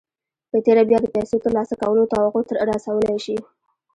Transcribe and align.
په 0.49 0.57
تېره 0.65 0.83
بيا 0.89 0.97
د 1.01 1.07
پيسو 1.15 1.35
ترلاسه 1.43 1.73
کولو 1.81 2.09
توقع 2.13 2.43
رسولای 2.71 3.17
شئ. 3.25 3.37